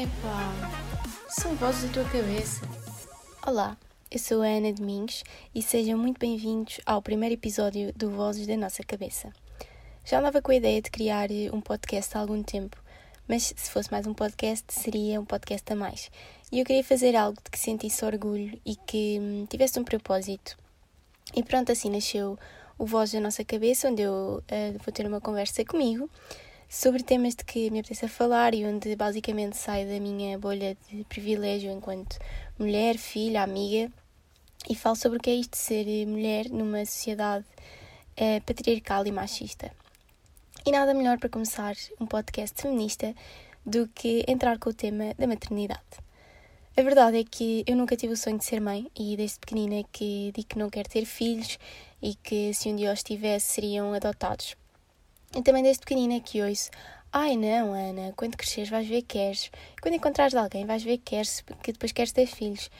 [0.00, 0.50] Epá,
[1.28, 2.62] são vozes da tua cabeça.
[3.46, 3.76] Olá,
[4.10, 5.22] eu sou a Ana Domingos
[5.54, 9.30] e sejam muito bem-vindos ao primeiro episódio do Vozes da Nossa Cabeça.
[10.02, 12.82] Já andava com a ideia de criar um podcast há algum tempo,
[13.28, 16.10] mas se fosse mais um podcast, seria um podcast a mais.
[16.50, 20.56] E eu queria fazer algo de que sentisse orgulho e que hum, tivesse um propósito.
[21.36, 22.38] E pronto, assim nasceu
[22.78, 26.08] o Voz da Nossa Cabeça, onde eu uh, vou ter uma conversa comigo
[26.70, 31.02] sobre temas de que me apetece falar e onde basicamente saio da minha bolha de
[31.02, 32.16] privilégio enquanto
[32.56, 33.90] mulher, filha, amiga
[34.68, 39.10] e falo sobre o que é isto de ser mulher numa sociedade uh, patriarcal e
[39.10, 39.72] machista.
[40.64, 43.16] E nada melhor para começar um podcast feminista
[43.66, 45.80] do que entrar com o tema da maternidade.
[46.76, 49.82] A verdade é que eu nunca tive o sonho de ser mãe e desde pequenina
[49.90, 51.58] que digo que não quero ter filhos
[52.00, 54.59] e que se um dia os tivesse seriam adotados.
[55.34, 56.70] E também desde pequenina que ouço
[57.12, 59.50] Ai não, Ana, quando cresceres vais ver que queres.
[59.82, 62.70] Quando encontrares alguém vais ver que queres, que depois queres ter filhos.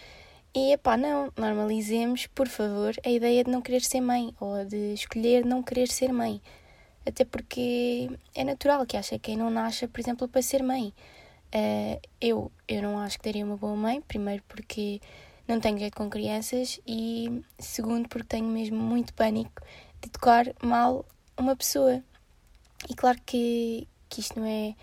[0.54, 4.94] E epá, não, normalizemos, por favor, a ideia de não querer ser mãe ou de
[4.94, 6.40] escolher não querer ser mãe.
[7.04, 10.94] Até porque é natural que acha quem não nasce, por exemplo, para ser mãe.
[11.52, 15.00] Uh, eu, eu não acho que daria uma boa mãe, primeiro porque
[15.48, 19.62] não tenho jeito com crianças e segundo porque tenho mesmo muito pânico
[20.00, 21.04] de tocar mal
[21.36, 22.02] uma pessoa.
[22.88, 24.74] E claro que, que isto não é,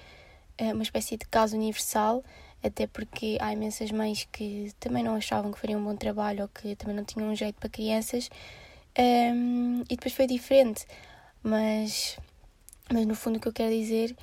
[0.57, 2.23] é uma espécie de caso universal,
[2.63, 6.47] até porque há imensas mães que também não achavam que fariam um bom trabalho ou
[6.49, 8.29] que também não tinham um jeito para crianças.
[8.97, 10.85] Um, e depois foi diferente.
[11.43, 12.17] Mas,
[12.91, 14.15] mas no fundo o que eu quero dizer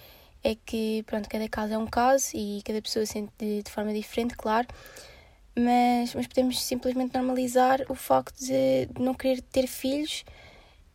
[0.42, 3.92] é que pronto, cada caso é um caso e cada pessoa sente de, de forma
[3.94, 4.68] diferente, claro.
[5.56, 10.24] Mas, mas podemos simplesmente normalizar o facto de, de não querer ter filhos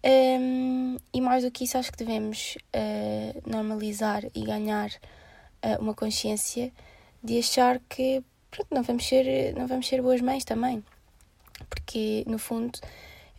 [0.03, 5.93] um, e mais do que isso, acho que devemos uh, normalizar e ganhar uh, uma
[5.93, 6.71] consciência
[7.23, 10.83] de achar que pronto, não, vamos ser, não vamos ser boas mães também.
[11.69, 12.79] Porque, no fundo,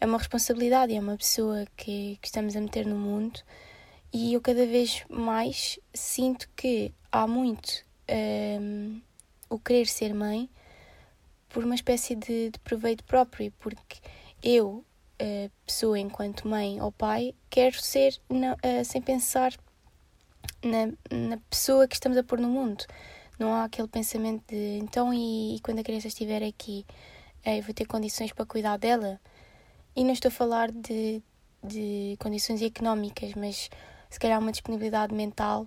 [0.01, 3.41] é uma responsabilidade, é uma pessoa que, que estamos a meter no mundo
[4.13, 7.84] e eu cada vez mais sinto que há muito
[8.61, 9.01] um,
[9.49, 10.51] o querer ser mãe
[11.49, 13.99] por uma espécie de, de proveito próprio, porque
[14.43, 14.84] eu
[15.21, 19.53] uh, pessoa enquanto mãe ou pai, quero ser uh, sem pensar
[20.63, 22.85] na, na pessoa que estamos a pôr no mundo.
[23.39, 26.85] Não há aquele pensamento de então e, e quando a criança estiver aqui
[27.47, 29.21] uh, eu vou ter condições para cuidar dela.
[29.95, 31.23] E não estou a falar de,
[31.63, 33.69] de condições económicas, mas
[34.09, 35.67] se calhar uma disponibilidade mental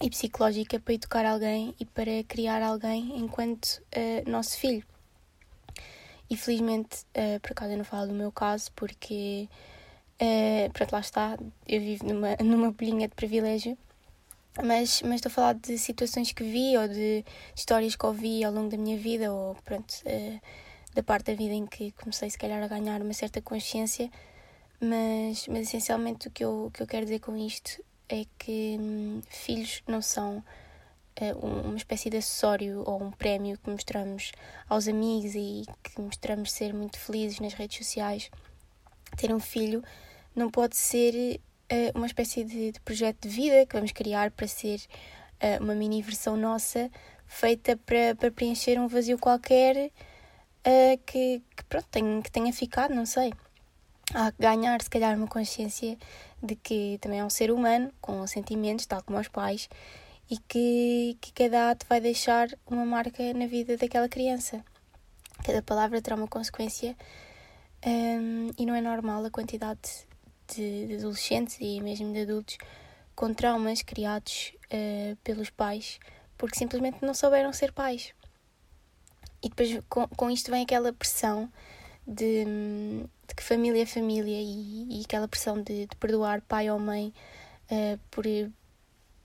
[0.00, 4.84] e psicológica para educar alguém e para criar alguém enquanto uh, nosso filho.
[6.28, 9.48] E felizmente, uh, por acaso eu não falo do meu caso, porque,
[10.20, 11.38] uh, pronto, lá está,
[11.68, 13.78] eu vivo numa, numa bolinha de privilégio,
[14.62, 18.52] mas, mas estou a falar de situações que vi ou de histórias que ouvi ao
[18.52, 20.40] longo da minha vida, ou pronto, uh,
[20.94, 24.10] da parte da vida em que comecei, se calhar, a ganhar uma certa consciência.
[24.80, 28.76] Mas, mas essencialmente o que eu, o que eu quero dizer com isto é que
[28.78, 30.42] hum, filhos não são
[31.40, 34.32] uma espécie de acessório ou um prémio que mostramos
[34.68, 38.30] aos amigos e que mostramos ser muito felizes nas redes sociais.
[39.16, 39.82] Ter um filho
[40.34, 41.40] não pode ser
[41.72, 44.78] uh, uma espécie de, projeto de vida que vamos criar para ser
[45.42, 46.90] uh, uma mini versão nossa
[47.26, 49.90] feita para, para preencher um vazio qualquer
[51.06, 53.32] que, que, pronto, tenha, que tenha ficado, não sei.
[54.12, 55.96] Há que ganhar, se calhar, uma consciência
[56.42, 59.68] de que também é um ser humano com sentimentos, tal como os pais,
[60.30, 64.64] e que, que cada ato vai deixar uma marca na vida daquela criança.
[65.44, 66.96] Cada palavra terá uma consequência
[67.86, 70.06] um, e não é normal a quantidade
[70.48, 72.58] de, de, adolescentes e mesmo de adultos
[73.14, 75.98] com traumas criados uh, pelos pais
[76.36, 78.12] porque simplesmente não souberam ser pais.
[79.42, 81.50] E depois com, com isto vem aquela pressão
[82.06, 82.44] de,
[83.26, 87.12] de que família é família e, e aquela pressão de, de perdoar pai ou mãe
[87.70, 88.26] uh, por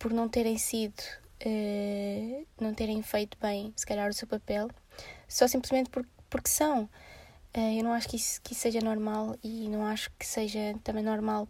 [0.02, 1.00] por não terem sido,
[1.46, 4.68] uh, não terem feito bem, se calhar, o seu papel,
[5.28, 6.86] só simplesmente por, porque são.
[7.56, 10.74] Uh, eu não acho que isso, que isso seja normal e não acho que seja
[10.84, 11.48] também normal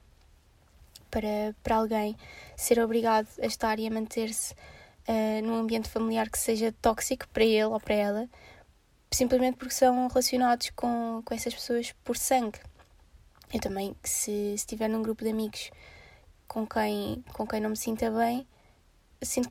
[1.09, 2.17] para, para alguém
[2.57, 7.45] ser obrigado a estar e a manter-se uh, num ambiente familiar que seja tóxico para
[7.45, 8.29] ele ou para ela,
[9.11, 12.59] simplesmente porque são relacionados com, com essas pessoas por sangue.
[13.53, 15.71] Eu também, se, se estiver num grupo de amigos
[16.51, 18.45] com quem, com quem não me sinta bem,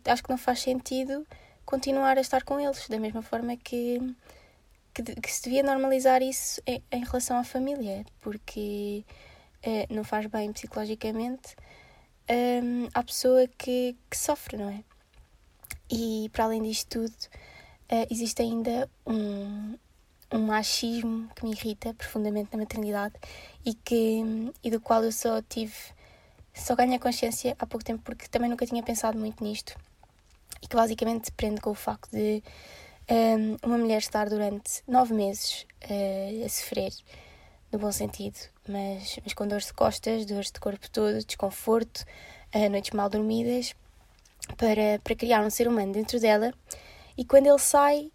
[0.04, 1.26] acho que não faz sentido
[1.64, 3.98] continuar a estar com eles, da mesma forma que,
[4.92, 9.02] que, que se devia normalizar isso em, em relação à família, porque
[9.66, 11.56] uh, não faz bem psicologicamente
[12.30, 14.84] um, à pessoa que, que sofre, não é?
[15.90, 19.74] E para além disto tudo, uh, existe ainda um,
[20.30, 23.14] um machismo que me irrita profundamente na maternidade
[23.64, 25.72] e, que, e do qual eu só tive,
[26.54, 29.74] só ganhei consciência há pouco tempo porque também nunca tinha pensado muito nisto
[30.62, 32.42] e que basicamente se prende com o facto de
[33.10, 36.92] um, uma mulher estar durante nove meses uh, a sofrer,
[37.72, 38.38] no bom sentido,
[38.68, 42.04] mas, mas com dores de costas, dores de corpo todo, desconforto,
[42.54, 43.74] uh, noites mal dormidas,
[44.56, 46.52] para, para criar um ser humano dentro dela
[47.16, 48.10] e quando ele sai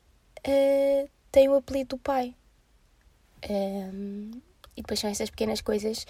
[0.48, 2.36] uh, tem o apelido do pai.
[3.50, 4.32] Um,
[4.76, 6.06] e depois são essas pequenas coisas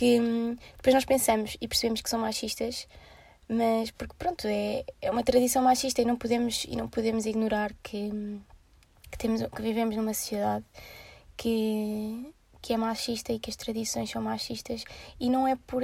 [0.00, 2.88] que um, depois nós pensamos e percebemos que são machistas
[3.46, 7.74] mas porque pronto é, é uma tradição machista e não podemos e não podemos ignorar
[7.82, 8.10] que
[9.10, 10.64] que temos que vivemos numa sociedade
[11.36, 12.32] que
[12.62, 14.84] que é machista e que as tradições são machistas
[15.20, 15.82] e não é por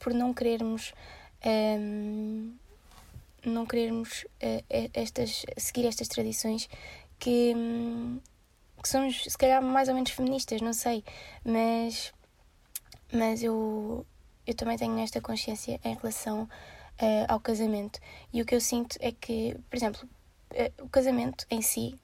[0.00, 0.92] por não querermos
[1.46, 2.52] um,
[3.44, 6.68] não querermos uh, estas seguir estas tradições
[7.20, 7.54] que
[8.82, 11.04] que somos se calhar mais ou menos feministas não sei
[11.44, 12.12] mas
[13.12, 14.06] mas eu
[14.46, 17.98] eu também tenho esta consciência em relação uh, ao casamento.
[18.32, 20.08] E o que eu sinto é que, por exemplo,
[20.52, 21.98] uh, o casamento em si,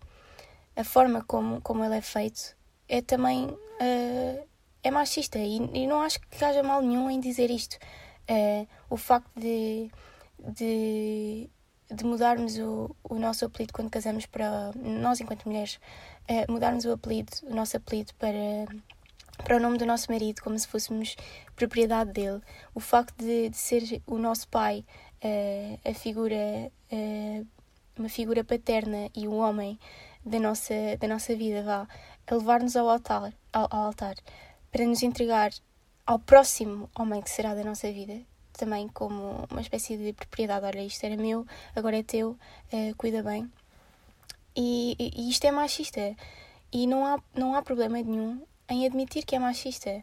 [0.75, 2.57] a forma como, como ele é feito,
[2.89, 4.49] é também uh,
[4.83, 5.39] é machista.
[5.39, 7.79] E, e, não acho que haja mal nenhum em dizer isto.
[8.91, 9.91] o facto de,
[10.39, 11.49] de,
[11.89, 15.79] de mudarmos o, o nosso apelido quando casamos para nós enquanto mulheres
[16.49, 18.67] mudarmos o apelido o nosso apelido para
[19.39, 21.17] para o nome do nosso marido, como se fôssemos
[21.57, 22.41] propriedade dele.
[22.75, 24.85] O facto de, de ser o nosso pai
[25.25, 27.47] uh, a figura, uh,
[27.99, 29.79] uma figura paterna e o homem
[30.25, 31.89] da nossa, da nossa vida, vá,
[32.27, 34.15] a levar-nos ao altar, ao, ao altar
[34.71, 35.51] para nos entregar
[36.07, 38.21] ao próximo homem que será da nossa vida,
[38.55, 40.65] também como uma espécie de propriedade.
[40.65, 41.47] Olha, isto era meu,
[41.77, 43.51] agora é teu, uh, cuida bem.
[44.57, 46.15] E, e, isto é machista.
[46.73, 50.03] E não há, não há problema nenhum em admitir que é machista.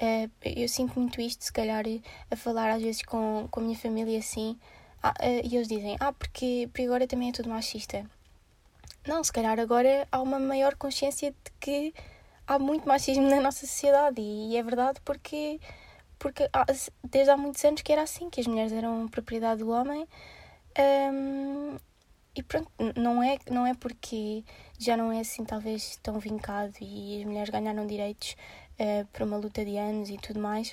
[0.00, 1.84] Uh, eu sinto muito isto, se calhar,
[2.30, 4.58] a falar às vezes com, com a minha família assim,
[5.02, 8.04] ah, uh, e eles dizem: Ah, porque, porque agora também é tudo machista.
[9.06, 11.94] Não, se calhar agora há uma maior consciência de que
[12.46, 15.60] há muito machismo na nossa sociedade, e, e é verdade porque,
[16.18, 16.66] porque há,
[17.04, 20.06] desde há muitos anos que era assim, que as mulheres eram propriedade do homem.
[20.78, 21.76] Um,
[22.34, 24.44] e pronto, não é, não é porque
[24.78, 28.36] já não é assim talvez tão vincado e as mulheres ganharam direitos
[28.78, 30.70] uh, por uma luta de anos e tudo mais.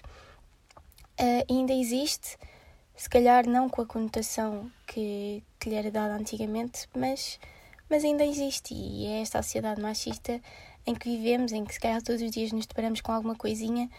[1.19, 2.37] Uh, ainda existe,
[2.95, 7.39] se calhar não com a conotação que, que lhe era dada antigamente, mas,
[7.89, 10.39] mas ainda existe e é esta sociedade machista
[10.85, 13.89] em que vivemos, em que se calhar todos os dias nos deparamos com alguma coisinha,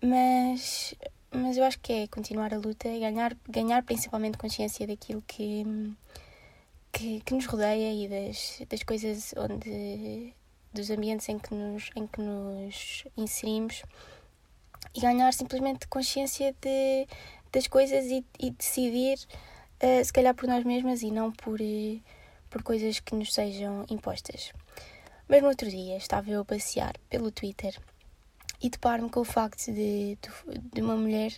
[0.00, 0.94] mas,
[1.30, 5.64] mas eu acho que é continuar a luta ganhar, ganhar principalmente consciência daquilo que
[6.92, 10.34] que, que nos rodeia e das, das coisas onde
[10.72, 13.82] dos ambientes em que nos, em que nos inserimos
[14.94, 17.06] e ganhar simplesmente consciência de,
[17.52, 19.18] das coisas e, e decidir
[19.82, 22.02] uh, se calhar por nós mesmas e não por, uh,
[22.48, 24.52] por coisas que nos sejam impostas.
[25.28, 27.78] Mas no outro dia estava eu a passear pelo Twitter
[28.62, 31.32] e deparo-me com o facto de, de, de uma mulher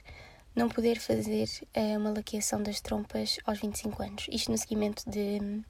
[0.55, 4.27] não poder fazer uh, uma laqueação das trompas aos 25 anos.
[4.31, 5.63] Isto no seguimento de,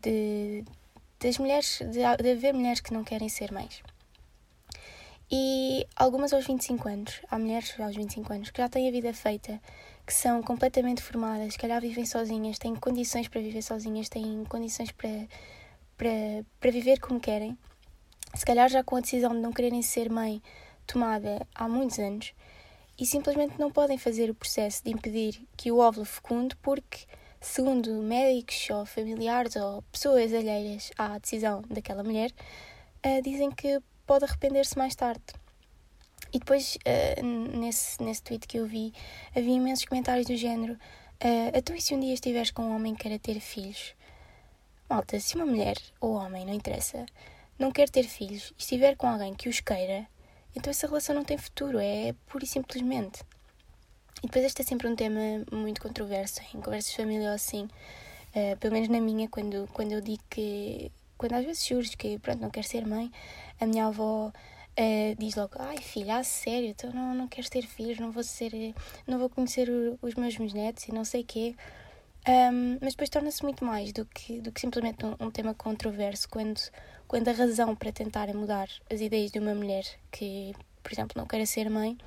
[0.00, 0.64] de
[1.20, 3.82] das mulheres, de, de haver mulheres que não querem ser mães.
[5.30, 9.14] E algumas aos 25 anos, há mulheres aos 25 anos que já têm a vida
[9.14, 9.60] feita,
[10.06, 14.90] que são completamente formadas, que calhar vivem sozinhas, têm condições para viver sozinhas, têm condições
[14.92, 15.26] para,
[15.96, 16.10] para,
[16.60, 17.56] para viver como querem.
[18.34, 20.42] Se calhar já com a decisão de não quererem ser mãe
[20.86, 22.34] tomada há muitos anos,
[22.98, 27.06] e simplesmente não podem fazer o processo de impedir que o óvulo fecunde porque,
[27.40, 32.30] segundo médicos ou familiares ou pessoas alheias à decisão daquela mulher,
[33.04, 35.22] uh, dizem que pode arrepender-se mais tarde.
[36.32, 37.22] E depois, uh,
[37.56, 38.92] nesse, nesse tweet que eu vi,
[39.34, 42.94] havia imensos comentários do género: uh, Então, e se um dia estiveres com um homem
[42.94, 43.94] que queira ter filhos?
[44.88, 47.06] Malta, se uma mulher ou homem, não interessa,
[47.58, 50.06] não quer ter filhos e estiver com alguém que os queira,
[50.54, 53.22] então essa relação não tem futuro, é pura e simplesmente.
[54.22, 57.68] E depois este é sempre um tema muito controverso em conversas de família ou assim.
[58.34, 60.92] Uh, pelo menos na minha, quando, quando eu digo que.
[61.18, 63.10] Quando às vezes surge que pronto, não quero ser mãe,
[63.60, 67.62] a minha avó uh, diz logo: Ai filha, a sério, então não, não queres ter
[67.62, 68.52] filhos, não vou ser.
[69.06, 69.68] não vou conhecer
[70.00, 71.54] os meus netos e não sei quê.
[72.28, 76.28] Um, mas depois torna-se muito mais do que, do que simplesmente um, um tema controverso
[76.28, 76.60] quando
[77.12, 81.26] quando a razão para tentarem mudar as ideias de uma mulher que, por exemplo, não
[81.26, 81.98] queira ser mãe,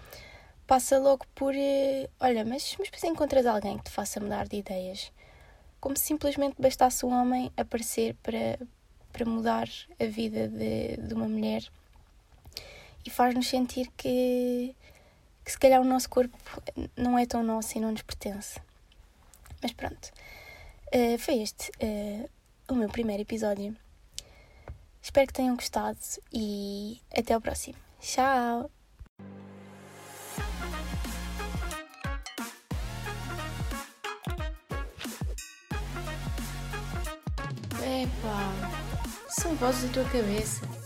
[0.65, 4.57] passa logo por: eh, olha, mas, mas depois encontras alguém que te faça mudar de
[4.57, 5.11] ideias.
[5.79, 8.57] como se simplesmente bastasse um homem aparecer para,
[9.13, 9.69] para mudar
[9.99, 11.63] a vida de, de uma mulher
[13.05, 14.75] e faz-nos sentir que,
[15.43, 16.35] que se calhar o nosso corpo
[16.97, 18.59] não é tão nosso e não nos pertence.
[19.65, 20.11] Mas pronto,
[20.93, 22.29] uh, foi este uh,
[22.69, 23.75] o meu primeiro episódio.
[25.01, 25.97] Espero que tenham gostado
[26.31, 27.75] e até ao próximo.
[27.99, 28.69] Tchau!
[37.81, 38.53] Epá,
[39.29, 40.84] são vozes da tua cabeça.